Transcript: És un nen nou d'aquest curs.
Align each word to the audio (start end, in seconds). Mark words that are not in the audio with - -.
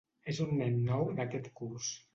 És 0.31 0.39
un 0.45 0.55
nen 0.61 0.81
nou 0.89 1.07
d'aquest 1.21 1.55
curs. 1.61 1.97